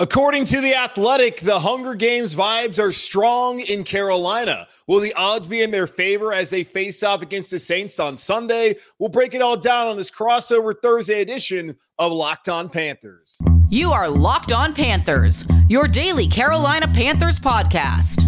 [0.00, 4.66] According to The Athletic, the Hunger Games vibes are strong in Carolina.
[4.86, 8.16] Will the odds be in their favor as they face off against the Saints on
[8.16, 8.76] Sunday?
[8.98, 13.42] We'll break it all down on this crossover Thursday edition of Locked On Panthers.
[13.68, 18.24] You are Locked On Panthers, your daily Carolina Panthers podcast.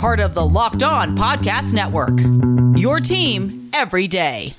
[0.00, 2.18] Part of the Locked On Podcast Network.
[2.76, 4.56] Your team every day.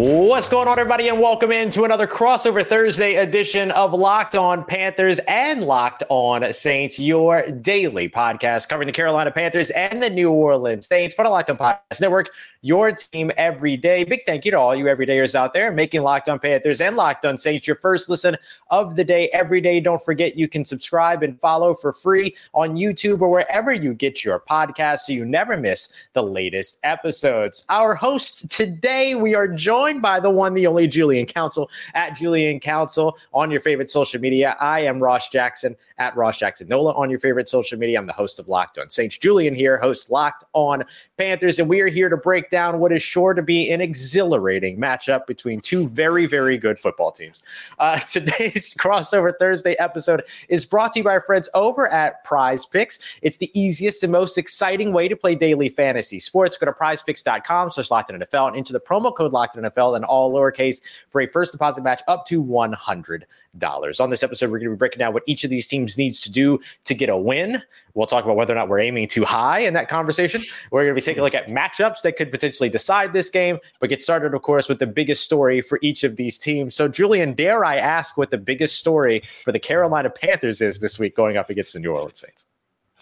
[0.00, 5.18] What's going on, everybody, and welcome into another crossover Thursday edition of Locked On Panthers
[5.28, 10.86] and Locked On Saints, your daily podcast covering the Carolina Panthers and the New Orleans
[10.86, 12.30] Saints, but a Locked On Podcast Network,
[12.62, 14.04] your team every day.
[14.04, 17.26] Big thank you to all you everydayers out there making Locked On Panthers and Locked
[17.26, 18.38] On Saints your first listen
[18.70, 19.80] of the day every day.
[19.80, 24.24] Don't forget you can subscribe and follow for free on YouTube or wherever you get
[24.24, 27.66] your podcast so you never miss the latest episodes.
[27.68, 32.60] Our host today, we are joined by the one, the only Julian Council at Julian
[32.60, 34.56] Council on your favorite social media.
[34.60, 37.98] I am Ross Jackson at Ross Jackson Nola on your favorite social media.
[37.98, 39.18] I'm the host of Locked On Saints.
[39.18, 40.82] Julian here, host Locked On
[41.18, 44.78] Panthers, and we are here to break down what is sure to be an exhilarating
[44.78, 47.42] matchup between two very, very good football teams.
[47.78, 52.98] Uh, today's crossover Thursday episode is brought to you by our friends over at PrizePicks.
[53.22, 56.56] It's the easiest and most exciting way to play daily fantasy sports.
[56.56, 60.32] Go to prizepicks.com slash locked NFL and enter the promo code locked in And all
[60.32, 64.00] lowercase for a first deposit match up to $100.
[64.00, 66.20] On this episode, we're going to be breaking down what each of these teams needs
[66.22, 67.62] to do to get a win.
[67.94, 70.42] We'll talk about whether or not we're aiming too high in that conversation.
[70.70, 73.58] We're going to be taking a look at matchups that could potentially decide this game,
[73.80, 76.74] but get started, of course, with the biggest story for each of these teams.
[76.74, 80.98] So, Julian, dare I ask what the biggest story for the Carolina Panthers is this
[80.98, 82.46] week going up against the New Orleans Saints?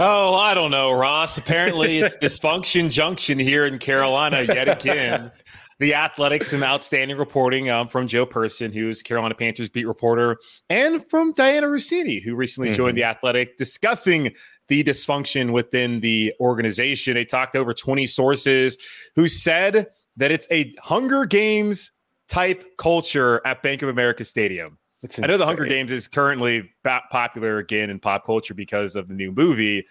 [0.00, 1.38] Oh, I don't know, Ross.
[1.38, 5.32] Apparently, it's dysfunction junction here in Carolina yet again
[5.78, 11.08] the athletics and outstanding reporting um, from Joe Person, who's Carolina Panthers beat reporter, and
[11.08, 12.76] from Dianna Russini, who recently mm-hmm.
[12.76, 14.34] joined the Athletic, discussing
[14.66, 17.14] the dysfunction within the organization.
[17.14, 18.76] They talked to over 20 sources
[19.14, 19.86] who said
[20.16, 21.92] that it's a Hunger Games
[22.26, 24.78] type culture at Bank of America Stadium.
[25.22, 29.14] I know the Hunger Games is currently popular again in pop culture because of the
[29.14, 29.86] new movie,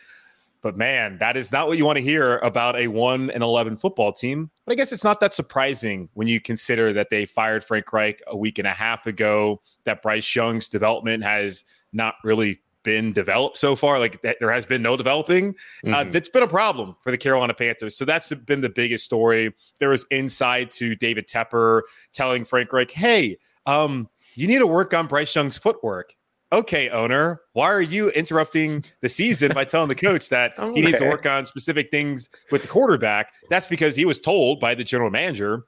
[0.62, 3.78] but man, that is not what you want to hear about a 1 and 11
[3.78, 4.50] football team.
[4.66, 8.22] But I guess it's not that surprising when you consider that they fired Frank Reich
[8.28, 11.64] a week and a half ago, that Bryce Young's development has
[11.94, 14.00] not really been developed so far.
[14.00, 15.50] Like there has been no developing.
[15.50, 15.94] Uh, mm-hmm.
[15.94, 17.98] Uh, that's been a problem for the Carolina Panthers.
[17.98, 19.54] So that's been the biggest story.
[19.80, 21.82] There was inside to David Tepper
[22.14, 26.16] telling Frank Reich, hey, um, you need to work on Bryce Young's footwork
[26.52, 30.74] okay, owner, why are you interrupting the season by telling the coach that okay.
[30.74, 33.34] he needs to work on specific things with the quarterback?
[33.50, 35.64] That's because he was told by the general manager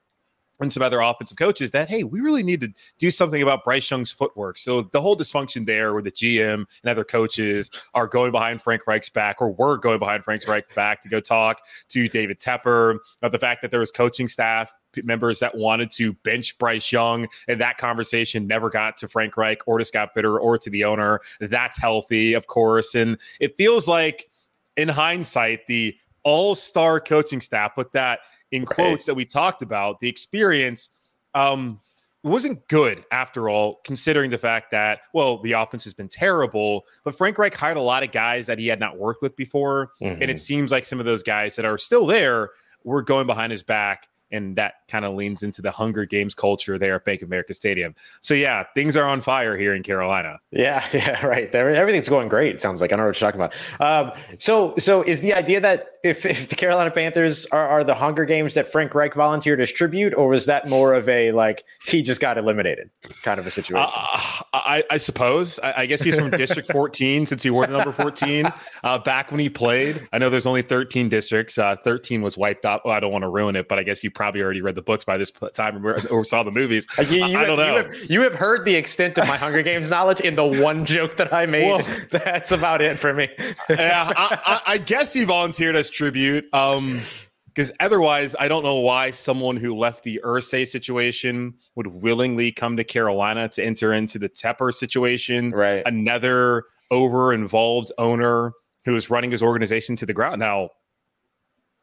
[0.60, 3.90] and some other offensive coaches that hey, we really need to do something about Bryce
[3.90, 4.58] Young's footwork.
[4.58, 8.86] So the whole dysfunction there, where the GM and other coaches are going behind Frank
[8.88, 12.98] Reich's back, or were going behind Frank Reich's back to go talk to David Tepper,
[13.20, 17.28] about the fact that there was coaching staff members that wanted to bench Bryce Young,
[17.48, 20.84] and that conversation never got to Frank Reich or to Scott Fitterer or to the
[20.84, 21.22] owner.
[21.40, 24.30] That's healthy, of course, and it feels like,
[24.78, 28.20] in hindsight, the all-star coaching staff put that
[28.52, 28.70] in right.
[28.70, 30.00] quotes that we talked about.
[30.00, 30.90] The experience.
[31.34, 31.80] Um,
[32.24, 37.16] wasn't good after all, considering the fact that, well, the offense has been terrible, but
[37.16, 39.92] Frank Reich hired a lot of guys that he had not worked with before.
[40.02, 40.22] Mm-hmm.
[40.22, 42.50] And it seems like some of those guys that are still there
[42.84, 46.78] were going behind his back and that kind of leans into the Hunger Games culture
[46.78, 47.96] there at Bank of America Stadium.
[48.22, 50.40] So yeah, things are on fire here in Carolina.
[50.52, 51.54] Yeah, yeah, right.
[51.54, 52.56] Everything's going great.
[52.56, 53.56] It sounds like I don't know what you're talking about.
[53.80, 57.96] Um, so, so is the idea that if, if the Carolina Panthers are, are the
[57.96, 61.64] Hunger Games that Frank Reich volunteered to distribute, or was that more of a like
[61.86, 62.90] he just got eliminated
[63.24, 63.86] kind of a situation?
[63.90, 65.60] Uh, I, I, suppose.
[65.60, 68.52] I, I, guess he's from District 14 since he wore the number 14
[68.84, 70.08] uh, back when he played.
[70.14, 71.58] I know there's only 13 districts.
[71.58, 72.82] Uh, 13 was wiped out.
[72.86, 74.82] Well, I don't want to ruin it, but I guess you probably already read the
[74.82, 76.86] books by this time or, or saw the movies.
[77.10, 77.78] You, you I, don't know.
[77.78, 80.86] You have, you have, heard the extent of my Hunger Games knowledge in the one
[80.86, 81.68] joke that I made.
[81.68, 83.30] Well, That's about it for me.
[83.70, 86.54] yeah, I, I, guess he volunteered as tribute.
[86.54, 87.00] Um,
[87.46, 92.76] because otherwise, I don't know why someone who left the Irsay situation would willingly come
[92.76, 95.52] to Carolina to enter into the Tepper situation.
[95.52, 95.82] Right.
[95.86, 98.52] Another over involved owner
[98.84, 100.40] who is running his organization to the ground.
[100.40, 100.72] Now,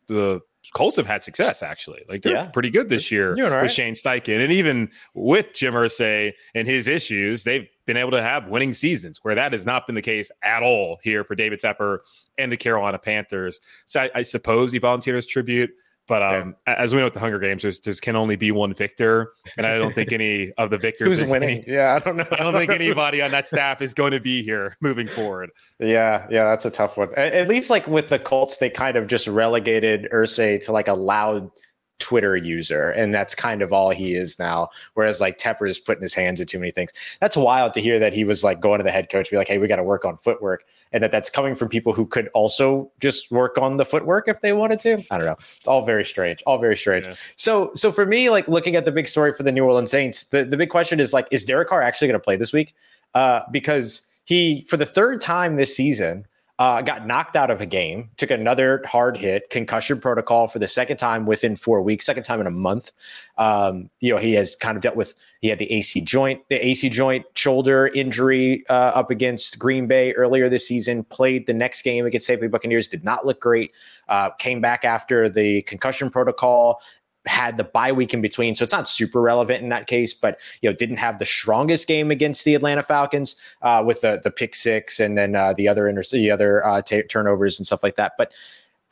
[0.09, 0.43] the
[0.75, 2.03] Colts have had success actually.
[2.09, 2.47] Like they're yeah.
[2.47, 3.63] pretty good this year right.
[3.63, 8.23] with Shane Steichen, and even with Jim Irsay and his issues, they've been able to
[8.23, 9.21] have winning seasons.
[9.23, 11.99] Where that has not been the case at all here for David Tepper
[12.39, 13.61] and the Carolina Panthers.
[13.87, 15.71] So I, I suppose he volunteered as tribute,
[16.09, 16.75] But um, yeah.
[16.79, 19.67] as we know at the Hunger Games, there's, there's can only be one victor, and
[19.67, 21.65] I don't think any of the victors who's winning.
[21.65, 22.27] Any, yeah, I don't know.
[22.31, 25.51] I don't think anybody on that staff is going to be here moving forward.
[25.81, 27.09] Yeah, yeah, that's a tough one.
[27.17, 30.89] At, at least like with the Colts, they kind of just relegated Irsay to like
[30.89, 31.51] a loud
[31.99, 34.69] Twitter user, and that's kind of all he is now.
[34.95, 36.93] Whereas like Tepper is putting his hands in too many things.
[37.21, 39.49] That's wild to hear that he was like going to the head coach, be like,
[39.49, 42.29] "Hey, we got to work on footwork," and that that's coming from people who could
[42.29, 44.95] also just work on the footwork if they wanted to.
[45.11, 45.37] I don't know.
[45.39, 46.43] It's all very strange.
[46.47, 47.07] All very strange.
[47.07, 47.15] Yeah.
[47.37, 50.25] So, so for me, like looking at the big story for the New Orleans Saints,
[50.25, 52.75] the the big question is like, is Derek Carr actually going to play this week?
[53.15, 56.27] Uh, because he, for the third time this season
[56.59, 60.69] uh, got knocked out of a game, took another hard hit, concussion protocol for the
[60.69, 62.93] second time within four weeks, second time in a month.
[63.37, 66.67] Um, you know, he has kind of dealt with, he had the AC joint, the
[66.67, 71.83] AC joint shoulder injury uh, up against Green Bay earlier this season, played the next
[71.83, 73.73] game against Tampa Bay Buccaneers, did not look great,
[74.09, 76.81] uh, came back after the concussion protocol,
[77.27, 80.15] had the bye week in between, so it's not super relevant in that case.
[80.15, 84.21] But you know, didn't have the strongest game against the Atlanta Falcons uh, with the
[84.23, 87.67] the pick six and then uh, the other inter- the other uh, t- turnovers and
[87.67, 88.13] stuff like that.
[88.17, 88.33] But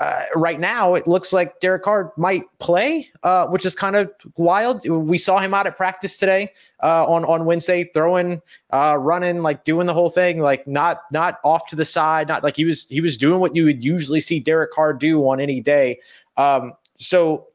[0.01, 4.13] uh, right now, it looks like Derek Carr might play, uh, which is kind of
[4.37, 4.87] wild.
[4.89, 6.53] We saw him out at practice today
[6.83, 8.43] uh, on on Wednesday, throwing,
[8.73, 12.57] running, like doing the whole thing, like not not off to the side, not like
[12.57, 15.61] he was he was doing what you would usually see Derek Carr do on any
[15.61, 16.01] day.
[16.37, 17.47] Um, so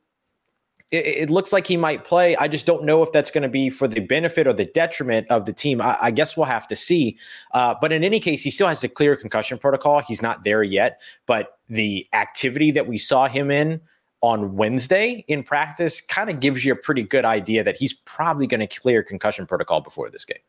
[0.91, 2.35] it, it, looks like he might play.
[2.37, 5.27] I just don't know if that's going to be for the benefit or the detriment
[5.29, 5.81] of the team.
[5.81, 7.17] I, I guess we'll have to see.
[7.51, 10.01] Uh, but in any case, he still has the clear concussion protocol.
[10.01, 11.01] He's not there yet.
[11.25, 13.79] But the activity that we saw him in
[14.21, 18.47] on Wednesday in practice kind of gives you a pretty good idea that he's probably
[18.47, 20.39] going to clear concussion protocol before this game.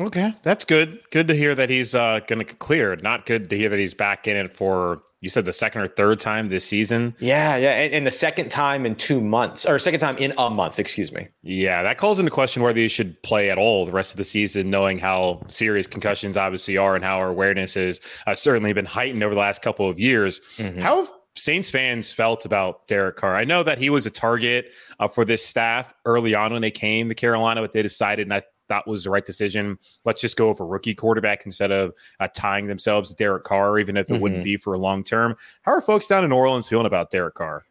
[0.00, 1.00] Okay, that's good.
[1.10, 2.96] Good to hear that he's uh, going to clear.
[2.96, 5.88] Not good to hear that he's back in it for you said the second or
[5.88, 7.14] third time this season.
[7.18, 10.48] Yeah, yeah, and, and, the second time in two months, or second time in a
[10.48, 11.26] month, excuse me.
[11.42, 14.24] Yeah, that calls into question whether you should play at all the rest of the
[14.24, 18.86] season, knowing how serious concussions obviously are and how our awareness has uh, certainly been
[18.86, 20.40] heightened over the last couple of years.
[20.56, 20.80] Mm-hmm.
[20.80, 23.34] How have Saints fans felt about Derek Carr?
[23.34, 26.70] I know that he was a target uh, for this staff early on when they
[26.70, 29.78] came to Carolina, but they decided, and I that was the right decision.
[30.04, 33.96] Let's just go a rookie quarterback instead of uh, tying themselves to Derek Carr, even
[33.96, 34.22] if it mm-hmm.
[34.22, 35.36] wouldn't be for a long term.
[35.62, 37.64] How are folks down in New Orleans feeling about Derek Carr?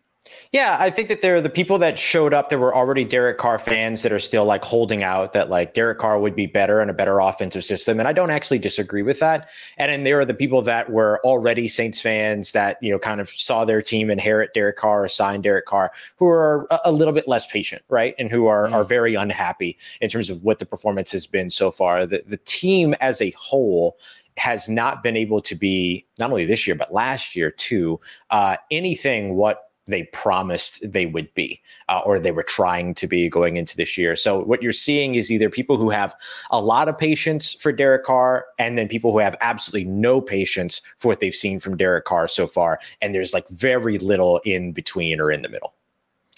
[0.51, 3.37] Yeah, I think that there are the people that showed up that were already Derek
[3.37, 6.79] Carr fans that are still like holding out that like Derek Carr would be better
[6.79, 7.99] and a better offensive system.
[7.99, 9.49] And I don't actually disagree with that.
[9.77, 13.19] And then there are the people that were already Saints fans that, you know, kind
[13.19, 16.91] of saw their team inherit Derek Carr or sign Derek Carr, who are a, a
[16.91, 18.15] little bit less patient, right?
[18.17, 18.73] And who are, mm.
[18.73, 22.05] are very unhappy in terms of what the performance has been so far.
[22.05, 23.97] The, the team as a whole
[24.37, 28.55] has not been able to be not only this year but last year too uh,
[28.71, 33.57] anything what they promised they would be uh, or they were trying to be going
[33.57, 34.15] into this year.
[34.15, 36.13] So what you're seeing is either people who have
[36.51, 40.81] a lot of patience for Derek Carr and then people who have absolutely no patience
[40.97, 42.79] for what they've seen from Derek Carr so far.
[43.01, 45.73] And there's like very little in between or in the middle.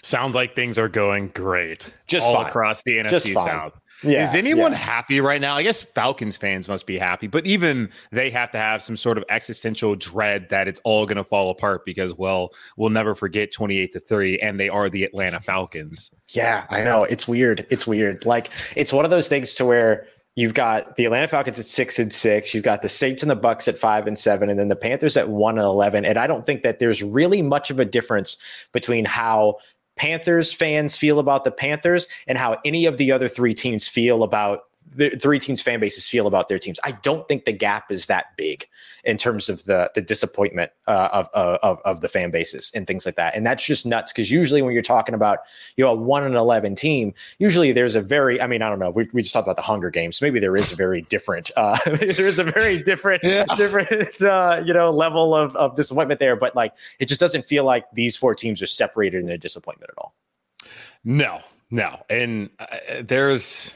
[0.02, 1.92] Sounds like things are going great.
[2.06, 2.46] Just all fine.
[2.46, 3.78] across the NFC South.
[4.02, 4.78] Yeah, is anyone yeah.
[4.78, 5.56] happy right now?
[5.56, 9.18] I guess Falcons fans must be happy, but even they have to have some sort
[9.18, 13.52] of existential dread that it's all going to fall apart because, well, we'll never forget
[13.52, 16.14] 28 to 3, and they are the Atlanta Falcons.
[16.28, 17.04] Yeah, I know.
[17.04, 17.66] It's weird.
[17.70, 18.24] It's weird.
[18.24, 21.98] Like, it's one of those things to where you've got the Atlanta Falcons at six
[21.98, 24.68] and six, you've got the Saints and the Bucks at five and seven, and then
[24.68, 26.04] the Panthers at one and 11.
[26.04, 28.36] And I don't think that there's really much of a difference
[28.72, 29.56] between how
[30.00, 34.22] Panthers fans feel about the Panthers and how any of the other three teams feel
[34.22, 34.62] about
[34.94, 36.80] the three teams fan bases feel about their teams.
[36.84, 38.66] I don't think the gap is that big
[39.04, 43.06] in terms of the the disappointment uh, of, of of the fan bases and things
[43.06, 43.34] like that.
[43.34, 45.40] And that's just nuts because usually when you're talking about
[45.76, 48.78] you know a one and eleven team, usually there's a very I mean I don't
[48.78, 50.18] know we, we just talked about the Hunger Games.
[50.18, 53.44] So maybe there is a very different uh, there is a very different yeah.
[53.56, 56.36] different uh, you know level of of disappointment there.
[56.36, 59.90] But like it just doesn't feel like these four teams are separated in their disappointment
[59.90, 60.14] at all.
[61.04, 61.40] No,
[61.70, 62.66] no, and uh,
[63.02, 63.74] there's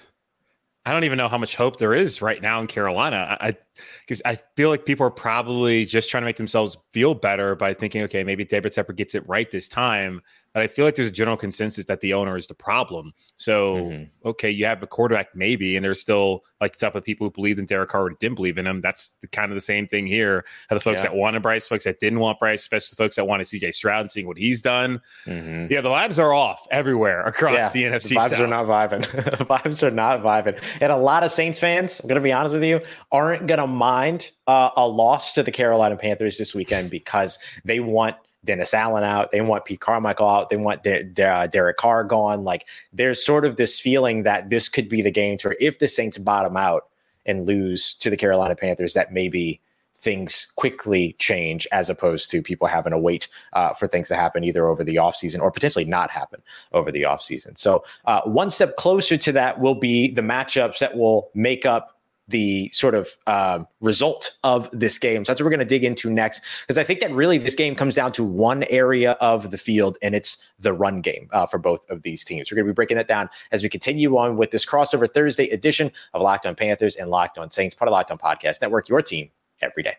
[0.86, 3.38] I don't even know how much hope there is right now in Carolina.
[3.40, 3.54] I
[4.00, 7.74] because I, feel like people are probably just trying to make themselves feel better by
[7.74, 10.20] thinking, okay, maybe David Tepper gets it right this time.
[10.52, 13.12] But I feel like there's a general consensus that the owner is the problem.
[13.34, 14.28] So, mm-hmm.
[14.28, 17.32] okay, you have a quarterback maybe, and there's still like the type of people who
[17.32, 18.80] believed in Derek Carr and didn't believe in him.
[18.80, 20.44] That's the, kind of the same thing here.
[20.70, 21.10] The folks yeah.
[21.10, 24.02] that wanted Bryce, folks that didn't want Bryce, especially the folks that wanted CJ Stroud
[24.02, 25.00] and seeing what he's done.
[25.26, 25.72] Mm-hmm.
[25.72, 28.10] Yeah, the vibes are off everywhere across yeah, the NFC.
[28.10, 28.40] The vibes South.
[28.40, 29.00] are not vibing.
[29.38, 32.32] the vibes are not vibing, and a lot of Saints fans, I'm going to be
[32.32, 36.54] honest with you, aren't going to mind uh, a loss to the Carolina Panthers this
[36.54, 39.30] weekend because they want Dennis Allen out.
[39.30, 40.50] They want Pete Carmichael out.
[40.50, 42.44] They want De- De- uh, Derek Carr gone.
[42.44, 45.88] Like there's sort of this feeling that this could be the game to if the
[45.88, 46.88] Saints bottom out
[47.26, 49.60] and lose to the Carolina Panthers, that maybe
[49.96, 54.44] things quickly change as opposed to people having to wait uh, for things to happen
[54.44, 56.42] either over the offseason or potentially not happen
[56.72, 57.56] over the offseason.
[57.56, 61.93] So, uh, one step closer to that will be the matchups that will make up
[62.28, 65.24] the sort of um, result of this game.
[65.24, 67.54] So that's what we're going to dig into next, because I think that really this
[67.54, 71.46] game comes down to one area of the field, and it's the run game uh,
[71.46, 72.50] for both of these teams.
[72.50, 75.48] We're going to be breaking that down as we continue on with this crossover Thursday
[75.50, 78.88] edition of Locked On Panthers and Locked On Saints, part of Locked On Podcast Network,
[78.88, 79.94] your team every day.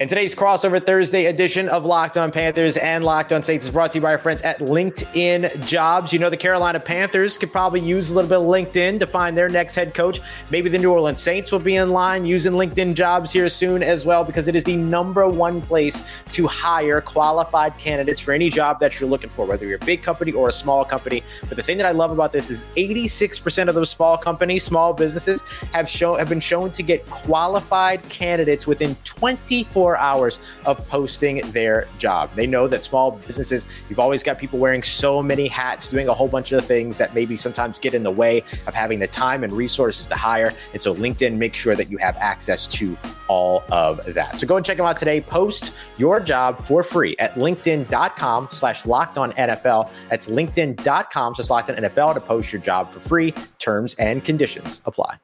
[0.00, 3.92] In today's crossover Thursday edition of Locked On Panthers and Locked On Saints is brought
[3.92, 6.12] to you by our friends at LinkedIn Jobs.
[6.12, 9.38] You know, the Carolina Panthers could probably use a little bit of LinkedIn to find
[9.38, 10.20] their next head coach.
[10.50, 14.04] Maybe the New Orleans Saints will be in line using LinkedIn Jobs here soon as
[14.04, 18.80] well, because it is the number one place to hire qualified candidates for any job
[18.80, 21.22] that you're looking for, whether you're a big company or a small company.
[21.48, 24.92] But the thing that I love about this is 86% of those small companies, small
[24.92, 30.88] businesses have shown have been shown to get qualified candidates within 24 24 hours of
[30.88, 32.30] posting their job.
[32.36, 36.14] They know that small businesses, you've always got people wearing so many hats, doing a
[36.14, 39.42] whole bunch of things that maybe sometimes get in the way of having the time
[39.42, 40.54] and resources to hire.
[40.72, 44.38] And so LinkedIn makes sure that you have access to all of that.
[44.38, 45.20] So go and check them out today.
[45.20, 49.90] Post your job for free at linkedin.com slash locked on NFL.
[50.08, 53.34] That's linkedin.com slash locked on NFL to post your job for free.
[53.58, 55.16] Terms and conditions apply.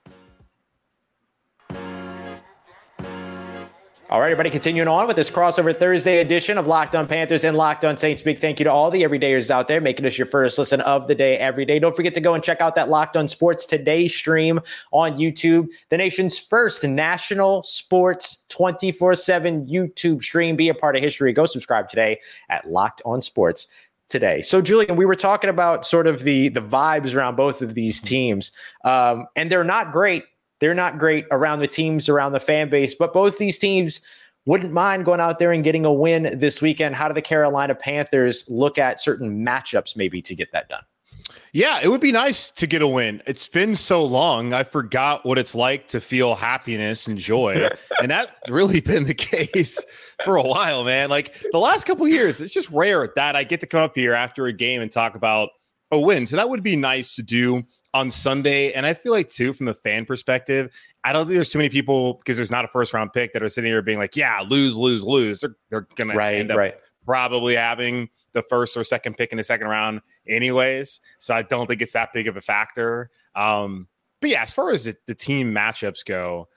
[4.11, 7.57] All right, everybody, continuing on with this crossover Thursday edition of Locked On Panthers and
[7.57, 8.21] Locked On Saints.
[8.23, 11.07] Big thank you to all the everydayers out there making us your first listen of
[11.07, 11.79] the day every day.
[11.79, 14.59] Don't forget to go and check out that Locked On Sports Today stream
[14.91, 20.57] on YouTube, the nation's first national sports 24 7 YouTube stream.
[20.57, 21.33] Be a part of history.
[21.33, 23.69] Go subscribe today at Locked On Sports
[24.09, 24.43] today.
[24.43, 28.01] So, Julian, we were talking about sort of the the vibes around both of these
[28.01, 28.51] teams,
[28.85, 30.25] um, and they're not great
[30.61, 34.01] they're not great around the teams, around the fan base, but both these teams
[34.47, 36.95] wouldn't mind going out there and getting a win this weekend.
[36.95, 40.83] How do the Carolina Panthers look at certain matchups maybe to get that done?
[41.53, 43.23] Yeah, it would be nice to get a win.
[43.27, 44.53] It's been so long.
[44.53, 47.69] I forgot what it's like to feel happiness and joy.
[48.03, 49.85] and that's really been the case
[50.25, 51.11] for a while, man.
[51.11, 54.15] Like the last couple years, it's just rare that I get to come up here
[54.15, 55.51] after a game and talk about
[55.91, 56.27] a win.
[56.27, 58.73] So that would be nice to do on Sunday.
[58.73, 60.73] And I feel like, too, from the fan perspective,
[61.05, 63.43] I don't think there's too many people because there's not a first round pick that
[63.43, 65.41] are sitting here being like, yeah, lose, lose, lose.
[65.41, 66.75] They're, they're going right, to end up right.
[67.05, 71.01] probably having the first or second pick in the second round, anyways.
[71.19, 73.11] So I don't think it's that big of a factor.
[73.35, 73.89] Um,
[74.21, 76.49] but yeah, as far as the, the team matchups go,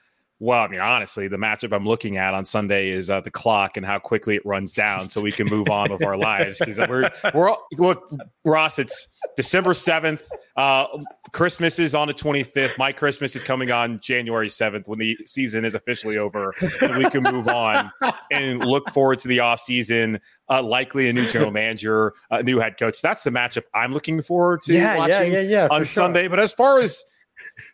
[0.43, 3.77] well, I mean, honestly, the matchup I'm looking at on Sunday is uh, the clock
[3.77, 6.59] and how quickly it runs down, so we can move on with our lives.
[6.59, 8.12] Because we're we're all, look,
[8.43, 8.77] Ross.
[8.77, 9.07] It's
[9.38, 10.29] December seventh.
[10.57, 10.85] Uh,
[11.31, 12.77] Christmas is on the 25th.
[12.77, 17.09] My Christmas is coming on January 7th when the season is officially over, and we
[17.09, 17.89] can move on
[18.29, 20.19] and look forward to the off season.
[20.50, 23.01] Uh, likely a new general manager, a new head coach.
[23.01, 25.85] That's the matchup I'm looking forward to yeah, watching yeah, yeah, yeah, on sure.
[25.85, 26.27] Sunday.
[26.27, 27.01] But as far as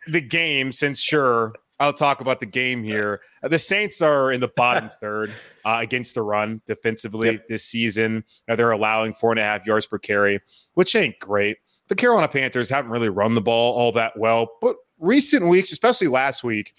[0.05, 3.21] the game, since sure I'll talk about the game here.
[3.41, 5.31] Uh, the Saints are in the bottom third
[5.65, 7.47] uh, against the run defensively Yep.
[7.47, 8.23] this season.
[8.49, 10.41] Uh, they're allowing four and a half yards per carry,
[10.73, 11.57] which ain't great.
[11.87, 16.07] The Carolina Panthers haven't really run the ball all that well, but recent weeks, especially
[16.07, 16.73] last week,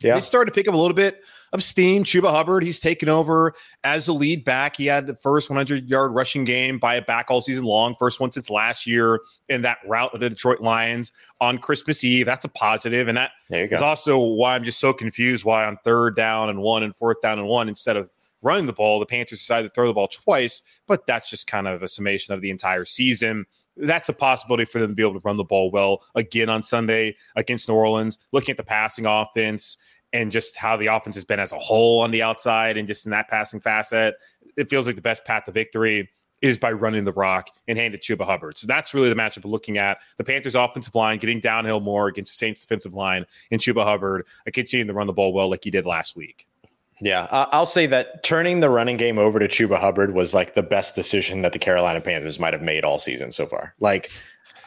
[0.00, 0.14] Yeah.
[0.14, 1.22] they started to pick up a little bit
[1.52, 2.04] of steam.
[2.04, 3.54] Chuba Hubbard, he's taken over
[3.84, 4.76] as the lead back.
[4.76, 8.20] He had the first 100 yard rushing game by a back all season long, first
[8.20, 12.26] one since last year in that route of the Detroit Lions on Christmas Eve.
[12.26, 16.16] That's a positive, and that is also why I'm just so confused why on third
[16.16, 18.10] down and one and fourth down and one instead of
[18.42, 21.66] running the ball, the Panthers decided to throw the ball twice, but that's just kind
[21.68, 23.46] of a summation of the entire season.
[23.76, 26.62] That's a possibility for them to be able to run the ball well again on
[26.62, 28.18] Sunday against New Orleans.
[28.32, 29.78] Looking at the passing offense
[30.12, 33.06] and just how the offense has been as a whole on the outside and just
[33.06, 34.14] in that passing facet,
[34.56, 36.08] it feels like the best path to victory
[36.42, 38.58] is by running the rock and hand it Chuba Hubbard.
[38.58, 39.98] So that's really the matchup we're looking at.
[40.18, 44.26] The Panthers offensive line getting downhill more against the Saints defensive line and Chuba Hubbard
[44.52, 46.48] continuing to run the ball well like he did last week.
[47.00, 50.62] Yeah, I'll say that turning the running game over to Chuba Hubbard was like the
[50.62, 53.74] best decision that the Carolina Panthers might have made all season so far.
[53.80, 54.10] Like,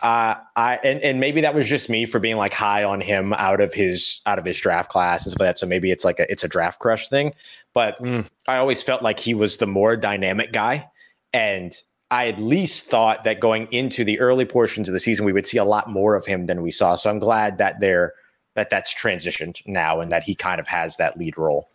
[0.06, 3.34] uh, I and, and maybe that was just me for being like high on him
[3.34, 5.58] out of his out of his draft class and stuff like that.
[5.58, 7.34] So maybe it's like a it's a draft crush thing.
[7.74, 8.28] But Mm.
[8.48, 10.88] I always felt like he was the more dynamic guy,
[11.34, 11.74] and
[12.12, 15.48] I at least thought that going into the early portions of the season we would
[15.48, 16.96] see a lot more of him than we saw.
[16.96, 18.14] So I'm glad that they're
[18.54, 21.68] that that's transitioned now and that he kind of has that lead role.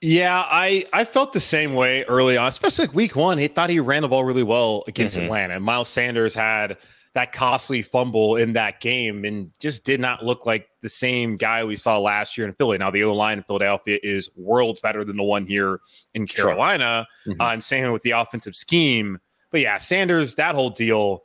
[0.00, 3.38] Yeah, I I felt the same way early on, especially like week one.
[3.38, 5.24] He thought he ran the ball really well against mm-hmm.
[5.24, 5.58] Atlanta.
[5.58, 6.76] Miles Sanders had
[7.14, 11.62] that costly fumble in that game and just did not look like the same guy
[11.62, 12.78] we saw last year in Philly.
[12.78, 15.80] Now, the O line in Philadelphia is worlds better than the one here
[16.14, 17.34] in Carolina, sure.
[17.34, 17.40] mm-hmm.
[17.40, 19.18] uh, and same with the offensive scheme.
[19.50, 21.24] But yeah, Sanders, that whole deal,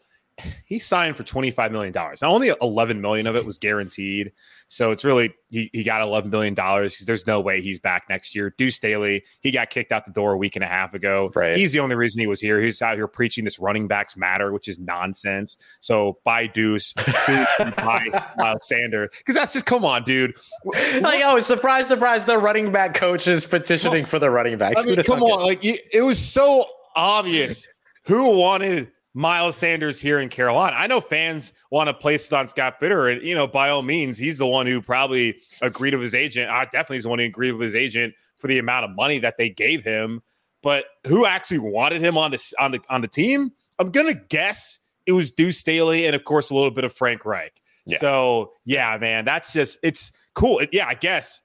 [0.66, 1.94] he signed for $25 million.
[1.94, 4.32] Now, only 11 million of it was guaranteed.
[4.68, 6.54] So it's really he, he got $11 million.
[6.54, 8.54] because there's no way he's back next year.
[8.58, 11.32] Deuce Staley, he got kicked out the door a week and a half ago.
[11.34, 11.56] Right.
[11.56, 12.62] He's the only reason he was here.
[12.62, 15.58] He's out here preaching this running backs matter, which is nonsense.
[15.80, 16.94] So bye Deuce,
[17.26, 17.46] soon
[17.78, 20.36] bye uh, Sander, because that's just come on, dude.
[21.02, 22.26] Like oh, surprise, surprise!
[22.26, 24.80] The running back coach is petitioning for the running backs.
[24.80, 26.66] I mean, come on, like it was so
[26.96, 27.68] obvious
[28.04, 30.76] who wanted Miles Sanders here in Carolina.
[30.78, 33.82] I know fans want to place it on Scott Fitterer, and you know, by all
[33.82, 36.52] means, he's the one who probably agreed with his agent.
[36.52, 39.18] I definitely is the one who agreed with his agent for the amount of money
[39.18, 40.22] that they gave him.
[40.62, 43.52] But who actually wanted him on the on the on the team?
[43.80, 47.26] I'm gonna guess it was Deuce Staley and of course a little bit of Frank
[47.26, 47.60] Reich.
[47.88, 47.98] Yeah.
[47.98, 50.62] So yeah, man, that's just it's cool.
[50.72, 51.42] Yeah, I guess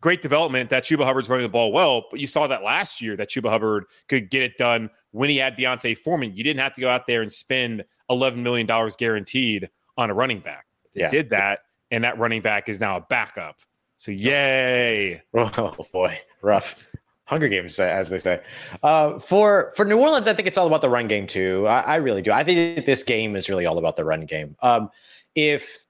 [0.00, 3.16] great development that Chuba Hubbard's running the ball well, but you saw that last year
[3.16, 6.34] that Chuba Hubbard could get it done when he had D'Onta Foreman.
[6.34, 8.66] You didn't have to go out there and spend $11 million
[8.98, 10.66] guaranteed on a running back.
[10.94, 11.10] They yeah.
[11.10, 13.60] did that, and that running back is now a backup.
[13.98, 15.22] So yay!
[15.34, 16.86] Oh boy, rough.
[17.26, 18.42] Hunger Games, as they say.
[18.82, 21.64] Uh, for for New Orleans, I think it's all about the run game too.
[21.68, 22.32] I, I really do.
[22.32, 24.56] I think this game is really all about the run game.
[24.62, 24.90] Um,
[25.36, 25.84] if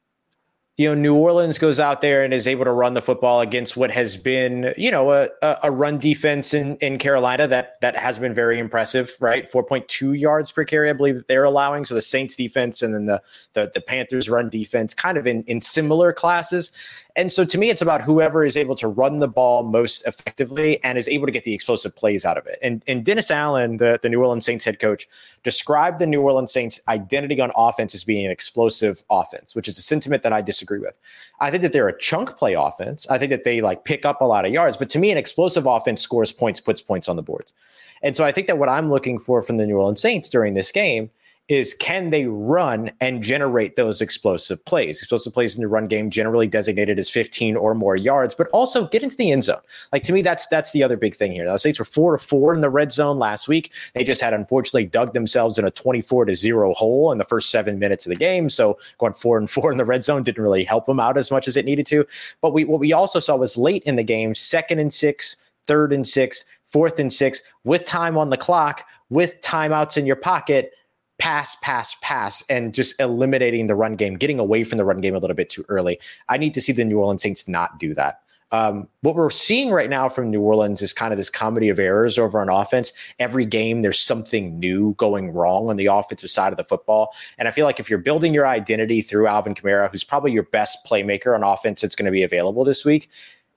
[0.80, 3.76] you know, New Orleans goes out there and is able to run the football against
[3.76, 5.28] what has been, you know, a,
[5.62, 9.52] a run defense in, in Carolina that that has been very impressive, right?
[9.52, 11.84] 4.2 yards per carry, I believe that they're allowing.
[11.84, 13.20] So the Saints defense and then the
[13.52, 16.72] the, the Panthers run defense kind of in, in similar classes.
[17.16, 20.82] And so to me, it's about whoever is able to run the ball most effectively
[20.84, 22.58] and is able to get the explosive plays out of it.
[22.62, 25.08] And, and Dennis Allen, the, the New Orleans Saints head coach,
[25.42, 29.78] described the New Orleans Saints identity on offense as being an explosive offense, which is
[29.78, 30.98] a sentiment that I disagree with.
[31.40, 33.06] I think that they're a chunk play offense.
[33.08, 35.18] I think that they like pick up a lot of yards, but to me, an
[35.18, 37.52] explosive offense scores points, puts points on the boards.
[38.02, 40.54] And so I think that what I'm looking for from the New Orleans Saints during
[40.54, 41.10] this game
[41.50, 45.02] is can they run and generate those explosive plays?
[45.02, 48.86] Explosive plays in the run game generally designated as 15 or more yards, but also
[48.86, 49.58] get into the end zone.
[49.92, 51.44] Like to me, that's that's the other big thing here.
[51.44, 53.72] The Saints were four to four in the red zone last week.
[53.94, 57.50] They just had unfortunately dug themselves in a 24 to zero hole in the first
[57.50, 58.48] seven minutes of the game.
[58.48, 61.32] So going four and four in the red zone didn't really help them out as
[61.32, 62.06] much as it needed to.
[62.42, 65.36] But we what we also saw was late in the game, second and six,
[65.66, 70.14] third and six, fourth and six, with time on the clock, with timeouts in your
[70.14, 70.74] pocket
[71.20, 75.14] pass, pass, pass, and just eliminating the run game, getting away from the run game
[75.14, 76.00] a little bit too early.
[76.28, 78.22] I need to see the New Orleans Saints not do that.
[78.52, 81.78] Um, what we're seeing right now from New Orleans is kind of this comedy of
[81.78, 82.92] errors over on offense.
[83.20, 87.14] Every game, there's something new going wrong on the offensive side of the football.
[87.38, 90.42] And I feel like if you're building your identity through Alvin Kamara, who's probably your
[90.42, 93.08] best playmaker on offense that's going to be available this week,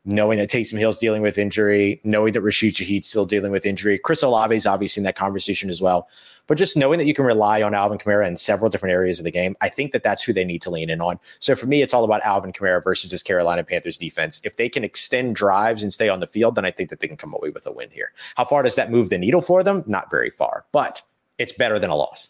[0.06, 3.98] knowing that Taysom Hill's dealing with injury, knowing that Rashid Shaheed's still dealing with injury.
[3.98, 6.10] Chris Olave is obviously in that conversation as well.
[6.48, 9.24] But just knowing that you can rely on Alvin Kamara in several different areas of
[9.24, 11.20] the game, I think that that's who they need to lean in on.
[11.40, 14.42] So for me, it's all about Alvin Kamara versus this Carolina Panthers defense.
[14.44, 17.08] If they can extend drives and stay on the field, then I think that they
[17.08, 18.12] can come away with a win here.
[18.36, 19.86] How far does that move the needle for them?
[19.88, 21.02] Not very far, but
[21.38, 22.28] it's better than a loss.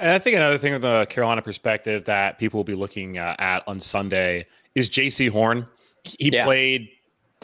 [0.00, 3.36] And I think another thing from the Carolina perspective that people will be looking uh,
[3.38, 5.66] at on Sunday is Jaycee Horn.
[6.04, 6.44] He yeah.
[6.44, 6.88] played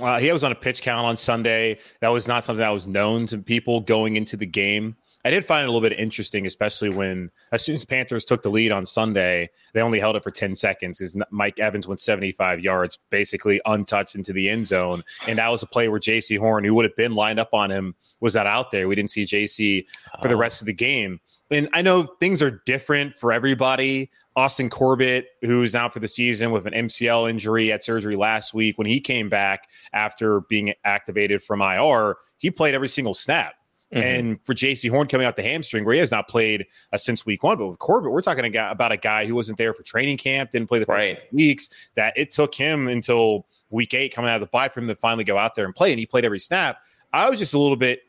[0.01, 1.79] uh, he was on a pitch count on Sunday.
[2.01, 4.97] That was not something that was known to people going into the game.
[5.25, 8.25] I did find it a little bit interesting, especially when as soon as the Panthers
[8.25, 11.01] took the lead on Sunday, they only held it for 10 seconds.
[11.01, 15.03] Is Mike Evans went 75 yards, basically untouched into the end zone.
[15.27, 17.71] And that was a play where Jaycee Horn, who would have been lined up on
[17.71, 18.87] him, was not out there.
[18.87, 19.87] We didn't see Jaycee
[20.23, 20.39] for the oh.
[20.39, 21.21] rest of the game.
[21.51, 24.11] And I know things are different for everybody.
[24.39, 28.79] Austin Corbett, who's out for the season with an MCL injury, at surgery last week.
[28.79, 33.55] When he came back after being activated from IR, he played every single snap.
[33.93, 34.03] Mm-hmm.
[34.05, 37.27] And for Jaycee Horn coming out the hamstring, where he has not played uh, since
[37.27, 40.19] week one, but with Corbett, we're talking about a guy who wasn't there for training
[40.19, 41.33] camp, didn't play the first right.
[41.33, 41.91] weeks.
[41.97, 44.95] That it took him until week eight coming out of the bye for him to
[44.95, 46.79] finally go out there and play, and he played every snap.
[47.13, 48.03] I was just a little bit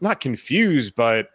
[0.00, 1.28] not confused, but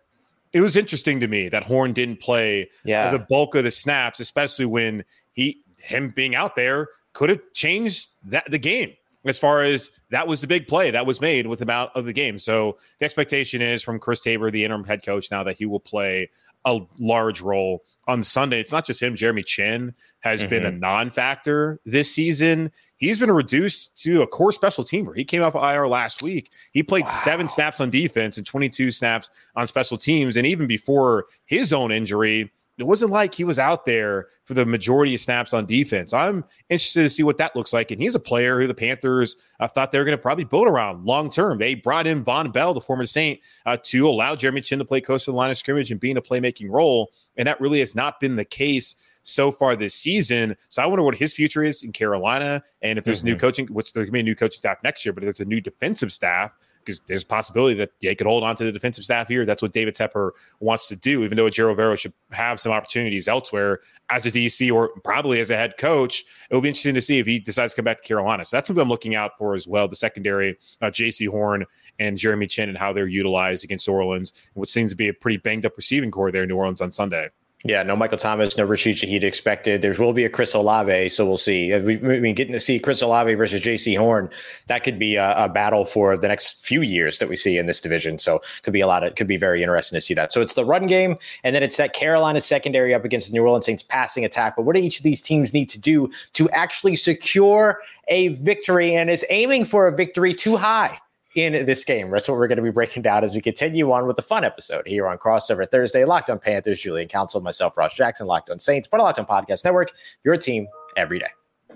[0.54, 3.10] it was interesting to me that Horn didn't play yeah.
[3.12, 8.10] the bulk of the snaps, especially when he him being out there could have changed
[8.26, 8.94] that the game
[9.26, 12.06] as far as that was the big play that was made with the amount of
[12.06, 12.38] the game.
[12.38, 15.80] So the expectation is from Chris Tabor, the interim head coach, now that he will
[15.80, 16.30] play
[16.66, 18.60] a large role on Sunday.
[18.60, 19.16] It's not just him.
[19.16, 20.50] Jeremy Chinn has mm-hmm.
[20.50, 22.72] been a non-factor this season.
[22.98, 25.16] He's been reduced to a core special teamer.
[25.16, 26.52] He came off IR last week.
[26.72, 27.12] He played wow.
[27.12, 30.38] seven snaps on defense and 22 snaps on special teams.
[30.38, 34.66] And even before his own injury, it wasn't like he was out there for the
[34.66, 36.12] majority of snaps on defense.
[36.12, 37.92] I'm interested to see what that looks like.
[37.92, 40.68] And he's a player who the Panthers uh, thought they were going to probably build
[40.68, 41.60] around long term.
[41.60, 45.02] They brought in Vonn Bell, the former Saint, uh, to allow Jeremy Chinn to play
[45.02, 47.12] close to the line of scrimmage and be in a playmaking role.
[47.38, 50.58] And that really has not been the case so far this season.
[50.70, 52.64] So I wonder what his future is in Carolina.
[52.82, 53.28] And if there's mm-hmm.
[53.28, 55.40] new coaching, which there could be a new coaching staff next year, but if there's
[55.40, 56.52] a new defensive staff,
[56.86, 59.46] because there's a possibility that they could hold on to the defensive staff here.
[59.46, 63.28] That's what David Tepper wants to do, even though Ejiro Evero should have some opportunities
[63.28, 66.24] elsewhere as a DC or probably as a head coach.
[66.50, 68.46] It will be interesting to see if he decides to come back to Carolina.
[68.46, 69.88] So that's something I'm looking out for as well.
[69.88, 71.66] The secondary, uh, Jaycee Horn
[72.00, 75.14] and Jeremy Chinn, and how they're utilized against New Orleans, what seems to be a
[75.14, 77.30] pretty banged up receiving core there in New Orleans on Sunday.
[77.66, 79.82] Yeah, no Michael Thomas, no Rashid Shaheed expected.
[79.82, 81.72] There will be a Chris Olave, so we'll see.
[81.72, 84.30] Uh, I mean, getting to see Chris Olave versus Jaycee Horn,
[84.68, 87.66] that could be a, a, battle for the next few years that we see in
[87.66, 88.20] this division.
[88.20, 90.34] So could be a lot of, could be very interesting to see that.
[90.34, 93.44] So it's the run game, and then it's that Carolina secondary up against the New
[93.44, 94.58] Orleans Saints passing attack.
[94.58, 98.94] But what do each of these teams need to do to actually secure a victory?
[98.94, 101.00] And is aiming for a victory too high?
[101.36, 102.10] In this game.
[102.10, 104.44] That's what we're going to be breaking down as we continue on with the fun
[104.44, 106.06] episode here on Crossover Thursday.
[106.06, 109.66] Locked on Panthers, Julian Council, myself, Ross Jackson, Locked on Saints, but Locked on Podcast
[109.66, 109.92] Network,
[110.24, 111.30] your team every day.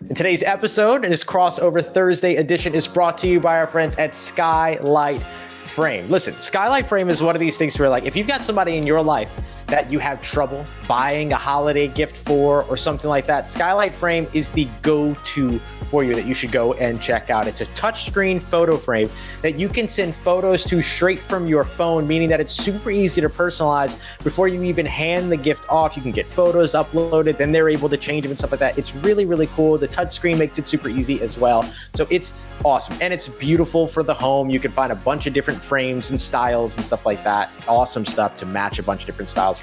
[0.10, 4.14] In today's episode, this Crossover Thursday edition is brought to you by our friends at
[4.14, 5.24] Skylight
[5.66, 6.08] Frame.
[6.10, 8.86] Listen, Skylight Frame is one of these things where, like, if you've got somebody in
[8.86, 9.36] your life
[9.68, 14.28] that you have trouble buying a holiday gift for or something like that, Skylight Frame
[14.34, 17.48] is the go to for you that you should go and check out.
[17.48, 19.10] It's a touchscreen photo frame
[19.42, 23.22] that you can send photos to straight from your phone, meaning that it's super easy
[23.22, 25.96] to personalize before you even hand the gift off.
[25.96, 28.78] You can get photos uploaded, then they're able to change them and stuff like that.
[28.78, 29.78] It's really, really cool.
[29.78, 31.64] The touchscreen makes it super easy as well.
[31.94, 32.34] So it's
[32.66, 32.98] awesome.
[33.02, 34.50] And it's beautiful for the home.
[34.50, 37.52] You can find a bunch of different frames and styles and stuff like that.
[37.68, 39.57] Awesome stuff to match a bunch of different styles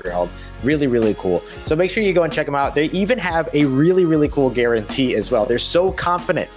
[0.63, 1.45] Really, really cool.
[1.65, 2.75] So make sure you go and check them out.
[2.75, 5.47] They even have a really, really cool guarantee as well.
[5.47, 6.51] They're so confident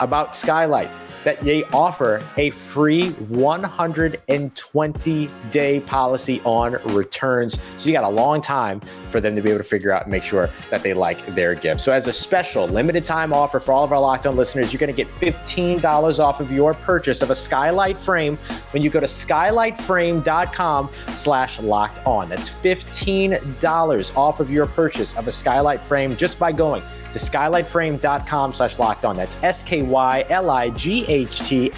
[0.00, 0.90] about Skylight
[1.24, 7.60] that they offer a free 120 day policy on returns.
[7.76, 8.80] So you got a long time
[9.10, 11.54] for them to be able to figure out and make sure that they like their
[11.54, 11.80] gift.
[11.80, 14.80] So as a special limited time offer for all of our locked on listeners, you're
[14.80, 18.36] going to get $15 off of your purchase of a skylight frame
[18.72, 22.28] when you go to skylightframe.com slash locked on.
[22.28, 28.52] That's $15 off of your purchase of a skylight frame just by going to skylightframe.com
[28.52, 29.16] slash locked on.
[29.16, 31.72] That's S-K-Y-L-I-G H-T-F-R-A-M-E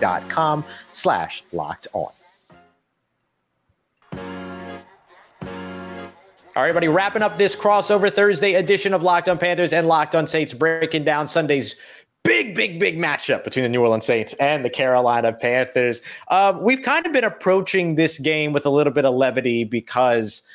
[0.00, 2.10] dot com slash locked on.
[6.56, 10.16] All right, everybody, wrapping up this crossover Thursday edition of Locked On Panthers and Locked
[10.16, 11.76] On Saints, breaking down Sunday's
[12.24, 16.00] big, big, big matchup between the New Orleans Saints and the Carolina Panthers.
[16.28, 20.42] Um, we've kind of been approaching this game with a little bit of levity because–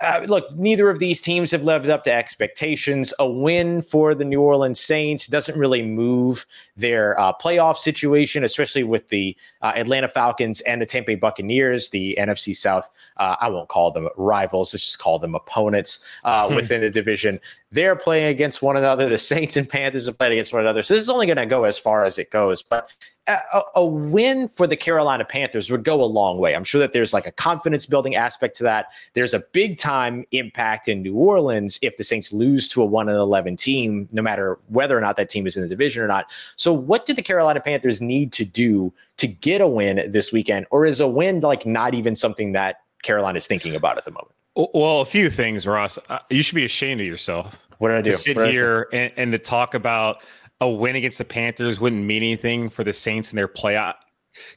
[0.00, 3.12] uh, look, neither of these teams have lived up to expectations.
[3.18, 8.84] A win for the New Orleans Saints doesn't really move their uh, playoff situation, especially
[8.84, 12.88] with the uh, Atlanta Falcons and the Tampa Bay Buccaneers, the NFC South.
[13.18, 17.38] Uh, I won't call them rivals; let's just call them opponents uh, within the division.
[17.70, 19.08] They're playing against one another.
[19.08, 20.82] The Saints and Panthers are playing against one another.
[20.82, 22.62] So this is only going to go as far as it goes.
[22.62, 22.90] But
[23.28, 26.56] a, a, win for the Carolina Panthers would go a long way.
[26.56, 28.86] I'm sure that there's like a confidence building aspect to that.
[29.14, 33.08] There's a big time impact in New Orleans if the Saints lose to a 1
[33.08, 36.08] and 11 team, no matter whether or not that team is in the division or
[36.08, 36.32] not.
[36.56, 40.66] So, what do the Carolina Panthers need to do to get a win this weekend?
[40.70, 44.10] Or is a win like not even something that Carolina is thinking about at the
[44.10, 44.34] moment?
[44.54, 45.98] Well, a few things, Ross.
[46.08, 47.66] Uh, you should be ashamed of yourself.
[47.78, 48.10] What did I do?
[48.10, 50.22] To sit here and, and to talk about
[50.62, 53.96] a win against the Panthers wouldn't mean anything for the Saints in their playoff.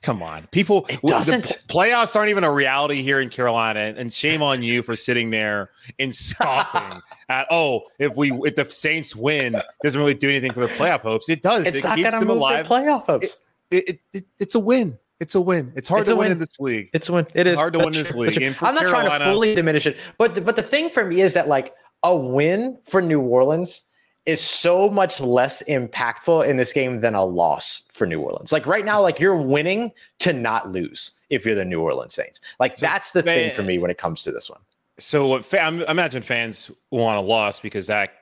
[0.01, 0.85] Come on, people.
[0.87, 1.47] It doesn't.
[1.47, 5.31] The playoffs aren't even a reality here in Carolina, and shame on you for sitting
[5.31, 7.45] there and scoffing at.
[7.51, 11.27] Oh, if we if the Saints win, doesn't really do anything for the playoff hopes.
[11.27, 11.65] It does.
[11.65, 12.67] It's it not going to move alive.
[12.67, 13.37] playoff hopes.
[13.69, 14.97] It, it, it, it's a win.
[15.19, 15.73] It's a win.
[15.75, 16.25] It's hard it's to win.
[16.25, 16.31] win.
[16.33, 16.89] in this league.
[16.93, 17.27] It's a win.
[17.33, 18.41] It is hard to win this league.
[18.41, 21.19] I'm not Carolina, trying to fully diminish it, but the, but the thing for me
[21.19, 23.81] is that like a win for New Orleans
[24.25, 28.51] is so much less impactful in this game than a loss for New Orleans.
[28.51, 32.41] Like right now, like you're winning to not lose if you're the New Orleans Saints.
[32.59, 34.61] Like so that's the fan, thing for me when it comes to this one.
[34.97, 38.13] So what fa- I imagine fans want a loss because that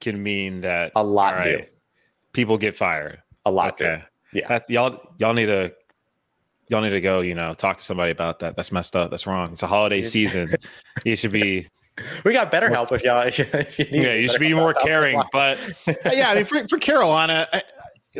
[0.00, 1.72] can mean that a lot right, do.
[2.32, 3.22] People get fired.
[3.44, 4.02] A lot okay.
[4.32, 4.40] Do.
[4.40, 4.48] Yeah.
[4.48, 5.72] That's, y'all y'all need to
[6.68, 8.56] y'all need to go, you know, talk to somebody about that.
[8.56, 9.10] That's messed up.
[9.10, 9.52] That's wrong.
[9.52, 10.54] It's a holiday season.
[11.04, 11.66] you should be.
[12.24, 13.22] We got BetterHelp if y'all.
[13.26, 15.20] If you, if you yeah, you should be more caring.
[15.32, 17.46] But uh, yeah, I mean, for, for Carolina,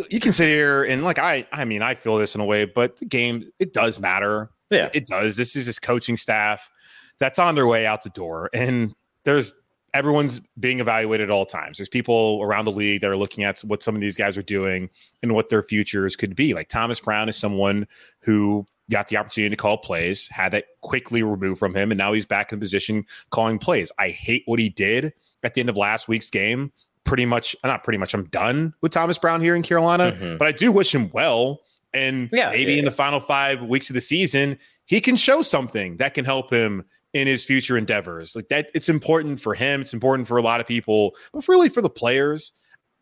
[0.09, 2.65] you can sit here and like I, I mean, I feel this in a way,
[2.65, 4.51] but the game it does matter.
[4.71, 5.37] Yeah, it does.
[5.37, 6.71] This is his coaching staff
[7.19, 9.55] that's on their way out the door, and there's
[9.95, 11.79] everyone's being evaluated at all times.
[11.79, 14.43] There's people around the league that are looking at what some of these guys are
[14.43, 14.89] doing
[15.23, 16.55] and what their futures could be.
[16.55, 17.87] Like Thomas Brown is someone
[18.21, 22.13] who got the opportunity to call plays, had that quickly removed from him, and now
[22.13, 23.93] he's back in position calling plays.
[23.99, 26.73] I hate what he did at the end of last week's game.
[27.05, 30.37] Pretty much, not pretty much, I'm done with Thomas Brown here in Carolina, mm-hmm.
[30.37, 31.61] but I do wish him well.
[31.93, 35.43] And yeah, maybe yeah, in the final five weeks of the season, he can show
[35.43, 38.35] something that can help him in his future endeavors.
[38.35, 39.81] Like that, it's important for him.
[39.81, 42.53] It's important for a lot of people, but really for the players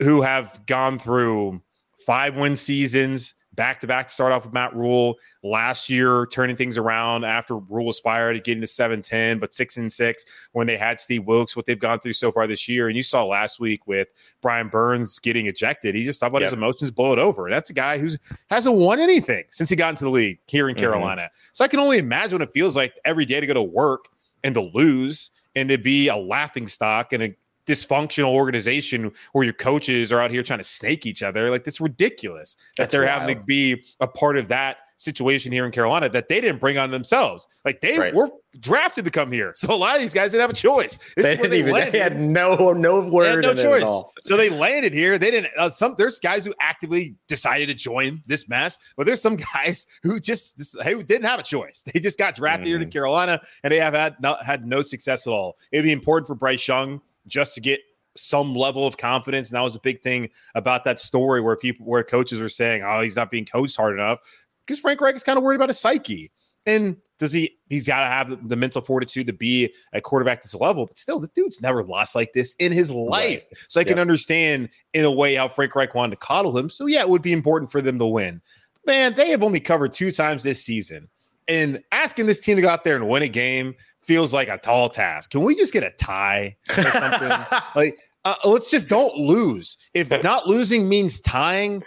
[0.00, 1.60] who have gone through
[2.04, 6.56] five win seasons back to back to start off with Matt Rhule last year, turning
[6.56, 10.66] things around after Rhule was fired, getting to 7 10, but 6 and 6 when
[10.66, 12.88] they had Steve Wilks, what they've gone through so far this year.
[12.88, 14.08] And you saw last week with
[14.40, 16.46] Brian Burns getting ejected, he just thought about yep.
[16.46, 17.48] his emotions blow it over.
[17.48, 18.08] And that's a guy who
[18.48, 20.82] hasn't won anything since he got into the league here in mm-hmm.
[20.82, 21.28] Carolina.
[21.52, 24.06] So I can only imagine what it feels like every day to go to work
[24.42, 29.54] and to lose and to be a laughing stock and a dysfunctional organization where your
[29.54, 31.50] coaches are out here trying to snake each other.
[31.50, 33.20] Like that's ridiculous that That's they're wild.
[33.20, 36.76] having to be a part of that situation here in Carolina that they didn't bring
[36.76, 37.48] on themselves.
[37.64, 38.14] Like they right.
[38.14, 38.28] were
[38.60, 40.98] drafted to come here, so a lot of these guys didn't have a choice.
[41.16, 41.72] This they didn't they even.
[41.72, 41.94] Landed.
[41.94, 43.42] They had no no word.
[43.42, 43.90] no choice.
[44.22, 45.18] So they landed here.
[45.18, 45.52] They didn't.
[45.56, 49.86] Uh, some there's guys who actively decided to join this mess, but there's some guys
[50.02, 51.82] who just this, who didn't have a choice.
[51.92, 52.68] They just got drafted mm-hmm.
[52.68, 52.90] here to mm-hmm.
[52.90, 55.56] Carolina, and they have had not, had no success at all.
[55.72, 57.80] It'd be important for Bryce Young just to get
[58.16, 59.50] some level of confidence.
[59.50, 62.82] And that was a big thing about that story where people, where coaches were saying,
[62.84, 64.18] oh, he's not being coached hard enough
[64.66, 66.30] because Frank Reich is kind of worried about his psyche.
[66.66, 70.54] And does he, he's got to have the, mental fortitude to be a quarterback this
[70.54, 73.44] level, but still, the dude's never lost like this in his life.
[73.50, 73.58] Right.
[73.68, 73.88] So I yep.
[73.88, 76.70] can understand in a way how Frank Reich wanted to coddle him.
[76.70, 78.40] So yeah, it would be important for them to win.
[78.86, 81.08] Man, they have only covered two times this season.
[81.48, 83.74] And asking this team to go out there and win a game
[84.10, 85.30] feels like a tall task.
[85.30, 87.28] Can we just get a tie or something?
[87.76, 89.76] like, uh, let's just don't lose.
[89.94, 91.84] If not losing means tying,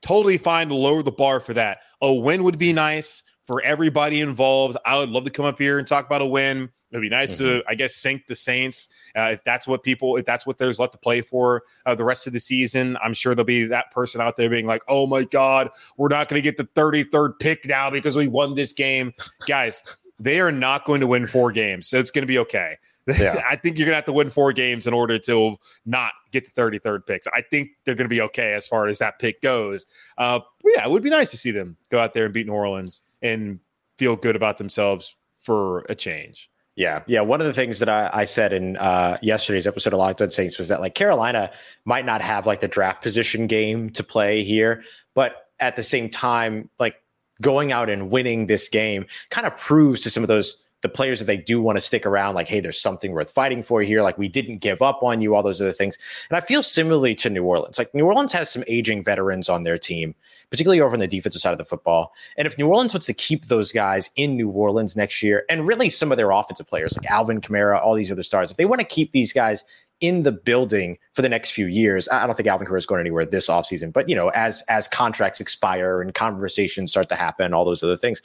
[0.00, 1.78] totally fine to lower the bar for that.
[2.02, 4.76] A win would be nice for everybody involved.
[4.86, 6.70] I would love to come up here and talk about a win.
[6.92, 7.58] It'd be nice mm-hmm.
[7.58, 10.78] to, I guess, sink the Saints uh, if that's what people, if that's what there's
[10.78, 12.96] left to play for uh, the rest of the season.
[13.02, 16.28] I'm sure there'll be that person out there being like, "Oh my God, we're not
[16.28, 19.12] going to get the 33rd pick now because we won this game."
[19.48, 19.82] Guys,
[20.18, 22.76] they are not going to win four games, so it's going to be okay.
[23.18, 23.42] Yeah.
[23.48, 26.52] I think you're going to have to win four games in order to not get
[26.52, 27.26] the 33rd picks.
[27.28, 29.86] I think they're going to be okay as far as that pick goes.
[30.18, 32.52] Uh, yeah, it would be nice to see them go out there and beat New
[32.52, 33.60] Orleans and
[33.98, 36.50] feel good about themselves for a change.
[36.74, 37.22] Yeah, yeah.
[37.22, 40.28] One of the things that I, I said in uh, yesterday's episode of Locked On
[40.28, 41.50] Saints was that like Carolina
[41.86, 44.82] might not have like the draft position game to play here,
[45.14, 46.96] but at the same time, like
[47.40, 51.18] going out and winning this game kind of proves to some of those the players
[51.18, 54.02] that they do want to stick around, like, hey, there's something worth fighting for here.
[54.02, 55.98] Like, we didn't give up on you, all those other things.
[56.30, 57.78] And I feel similarly to New Orleans.
[57.78, 60.14] Like, New Orleans has some aging veterans on their team,
[60.50, 62.12] particularly over on the defensive side of the football.
[62.36, 65.66] And if New Orleans wants to keep those guys in New Orleans next year, and
[65.66, 68.66] really some of their offensive players, like Alvin Kamara, all these other stars, if they
[68.66, 69.64] want to keep these guys
[70.00, 72.08] in the building for the next few years.
[72.10, 74.88] I don't think Alvin Kamara is going anywhere this offseason, but you know, as as
[74.88, 78.20] contracts expire and conversations start to happen, all those other things,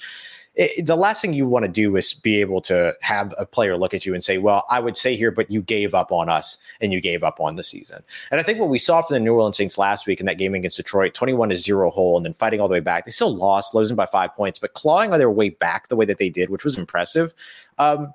[0.55, 3.77] it, the last thing you want to do is be able to have a player
[3.77, 6.27] look at you and say, "Well, I would say here, but you gave up on
[6.27, 9.13] us and you gave up on the season." And I think what we saw from
[9.13, 12.17] the New Orleans Saints last week in that game against Detroit, twenty-one to zero hole,
[12.17, 14.73] and then fighting all the way back, they still lost, losing by five points, but
[14.73, 17.33] clawing on their way back the way that they did, which was impressive.
[17.77, 18.13] Um,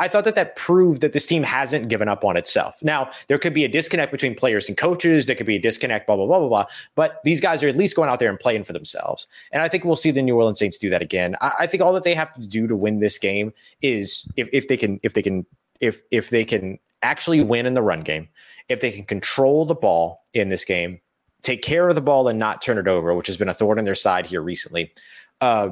[0.00, 2.82] I thought that that proved that this team hasn't given up on itself.
[2.82, 5.26] Now, there could be a disconnect between players and coaches.
[5.26, 6.64] There could be a disconnect, blah, blah, blah, blah, blah.
[6.96, 9.26] But these guys are at least going out there and playing for themselves.
[9.52, 11.36] And I think we'll see the New Orleans Saints do that again.
[11.40, 13.52] I, I think all that they have to do to win this game
[13.82, 15.46] is if, if they can, if they can,
[15.80, 18.28] if if they can actually win in the run game,
[18.68, 21.00] if they can control the ball in this game,
[21.42, 23.78] take care of the ball and not turn it over, which has been a thorn
[23.78, 24.92] in their side here recently.
[25.40, 25.68] Uh,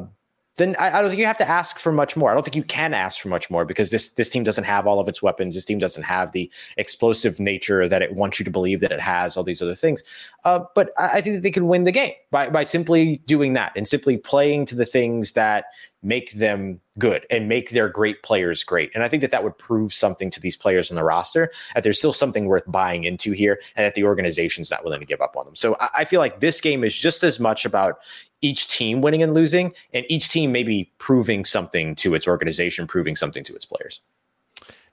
[0.57, 2.31] then I, I, don't think you have to ask for much more.
[2.31, 4.87] I don't think you can ask for much more because this this team doesn't have
[4.87, 5.55] all of its weapons.
[5.55, 9.01] This team doesn't have the explosive nature that it wants you to believe that it
[9.01, 9.37] has.
[9.37, 10.05] All these other things,
[10.45, 13.55] uh, but I, I think that they can win the game by by simply doing
[13.55, 15.67] that and simply playing to the things that
[16.03, 18.91] make them good and make their great players great.
[18.95, 21.85] And I think that that would prove something to these players on the roster that
[21.85, 25.21] there's still something worth buying into here and that the organization's not willing to give
[25.21, 25.57] up on them.
[25.57, 28.01] So I, I feel like this game is just as much about
[28.43, 33.17] each team winning and losing, and each team maybe proving something to its organization, proving
[33.17, 34.01] something to its players.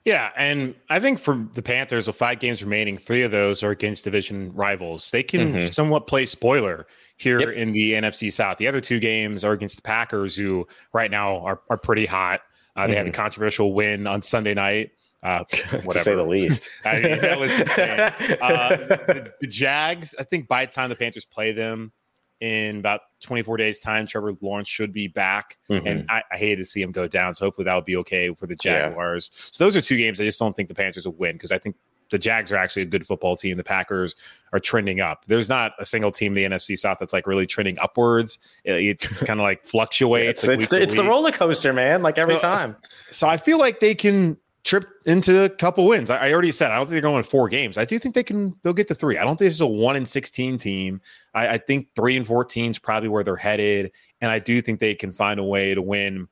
[0.04, 3.70] Yeah, and I think for the Panthers, with five games remaining, three of those are
[3.70, 5.10] against division rivals.
[5.10, 5.66] They can mm-hmm.
[5.66, 6.86] somewhat play spoiler
[7.18, 7.50] here yep.
[7.50, 8.56] in the NFC South.
[8.56, 12.40] The other two games are against the Packers, who right now are, are pretty hot.
[12.76, 12.98] Uh, they mm-hmm.
[12.98, 14.92] had a controversial win on Sunday night.
[15.22, 15.86] Uh, whatever.
[15.90, 16.70] to say the least.
[16.86, 18.38] I mean, that was insane.
[18.40, 21.92] Uh, the, the, Jags, I think by the time the Panthers play them
[22.40, 25.58] in about 24 days' time, Trevor Lawrence should be back.
[25.68, 25.86] Mm-hmm.
[25.86, 27.34] And I, I hated to see him go down.
[27.34, 29.30] So hopefully that will be okay for the Jaguars.
[29.32, 29.48] Yeah.
[29.52, 31.58] So those are two games I just don't think the Panthers will win because I
[31.58, 31.76] think
[32.10, 33.56] the Jags are actually a good football team.
[33.56, 34.14] The Packers
[34.52, 35.24] are trending up.
[35.26, 38.38] There's not a single team in the NFC South that's like really trending upwards.
[38.64, 40.42] It's kind of like fluctuates.
[40.42, 42.02] it's, like it's, the, it's the, roller coaster, man.
[42.02, 42.76] Like every so, time.
[43.10, 46.10] So I feel like they can trip into a couple wins.
[46.10, 47.78] I, I, already said I don't think they're going four games.
[47.78, 48.54] I do think they can.
[48.62, 49.18] They'll get to three.
[49.18, 51.00] I don't think it's a one in sixteen team.
[51.34, 54.80] I, I think three and fourteen is probably where they're headed, and I do think
[54.80, 56.28] they can find a way to win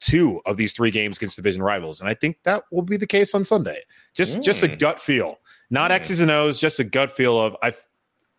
[0.00, 3.06] two of these three games against division rivals, and I think that will be the
[3.06, 3.82] case on Sunday.
[4.14, 4.42] Just mm.
[4.42, 4.78] just a mm.
[4.78, 5.38] gut feel,
[5.70, 5.94] not mm.
[5.94, 7.72] X's and O's, just a gut feel of I.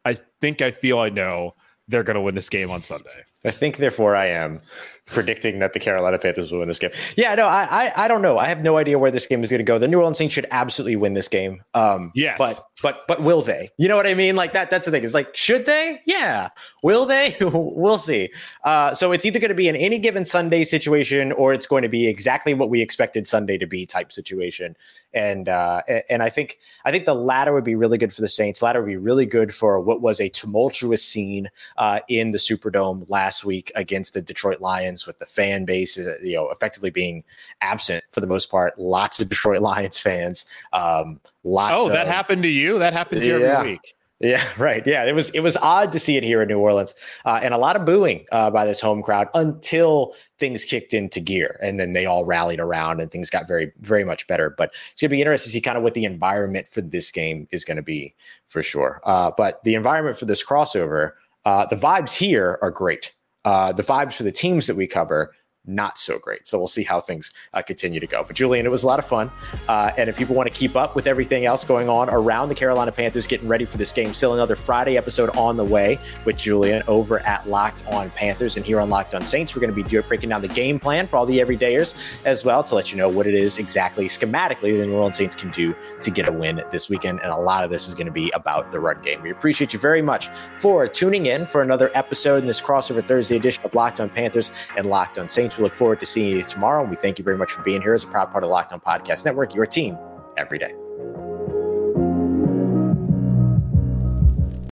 [0.06, 1.56] I think I feel I know
[1.88, 3.24] they're going to win this game on Sunday.
[3.46, 4.62] I think, therefore, I am
[5.06, 6.92] predicting that the Carolina Panthers will win this game.
[7.18, 8.38] Yeah, no, I, I, I don't know.
[8.38, 9.78] I have no idea where this game is going to go.
[9.78, 11.62] The New Orleans Saints should absolutely win this game.
[11.74, 13.70] Um, yes, but but but will they?
[13.78, 14.36] You know what I mean?
[14.36, 14.70] Like that.
[14.70, 15.04] That's the thing.
[15.04, 16.02] It's like, should they?
[16.06, 16.50] Yeah.
[16.84, 17.36] Will they?
[17.42, 18.30] we'll see.
[18.64, 21.84] Uh, so it's either going to be an any given Sunday situation, or it's going
[21.84, 24.76] to be exactly what we expected Sunday to be type situation.
[25.14, 28.30] And uh, and I think I think the latter would be really good for the
[28.30, 28.60] Saints.
[28.60, 32.38] The latter would be really good for what was a tumultuous scene uh, in the
[32.38, 36.50] Superdome last last week against the Detroit Lions with the fan base, uh, you know,
[36.52, 37.24] effectively being
[37.62, 38.78] absent for the most part.
[38.78, 40.46] Lots of Detroit Lions fans.
[40.72, 41.74] Um, lots.
[41.76, 42.78] Oh, that of, happened to you.
[42.78, 43.58] That happens here yeah.
[43.58, 43.96] every week.
[44.20, 44.86] Yeah, right.
[44.86, 46.94] Yeah, it was it was odd to see it here in New Orleans,
[47.26, 51.20] uh, and a lot of booing uh, by this home crowd until things kicked into
[51.20, 54.52] gear, and then they all rallied around, and things got very very much better.
[54.52, 57.48] But it's gonna be interesting to see kind of what the environment for this game
[57.52, 58.14] is going to be
[58.48, 59.02] for sure.
[59.04, 61.14] Uh, but the environment for this crossover,
[61.46, 63.12] uh, the vibes here are great.
[63.46, 65.34] Uh, the vibes for the teams that we cover
[65.66, 66.48] not so great.
[66.48, 68.24] So we'll see how things uh, continue to go.
[68.26, 69.32] But Julian, it was a lot of fun.
[69.68, 72.56] Uh, and if people want to keep up with everything else going on around the
[72.56, 76.38] Carolina Panthers getting ready for this game, still another Friday episode on the way with
[76.38, 78.58] Julian over at Locked On Panthers.
[78.58, 81.08] And here on Locked On Saints, we're going to be breaking down the game plan
[81.08, 81.96] for all the everydayers
[82.26, 85.36] as well to let you know what it is exactly schematically the New Orleans Saints
[85.36, 87.22] can do to get a win this weekend.
[87.22, 89.22] And a lot of this is going to be about the run game.
[89.22, 93.38] We appreciate you very much for tuning in for another episode in this crossover Thursday
[93.38, 95.53] edition of Locked On Panthers and Locked On Saints.
[95.58, 96.82] We look forward to seeing you tomorrow.
[96.82, 98.74] And we thank you very much for being here as a proud part of Locked
[98.74, 99.98] On Podcast Network, your team
[100.38, 100.74] every day.